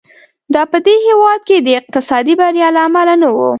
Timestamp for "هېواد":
1.07-1.39